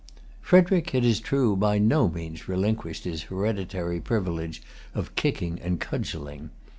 [0.41, 4.63] Frederic, it is true, by no means relinquished his hereditary privilege
[4.95, 6.49] of kicking and cudgelling.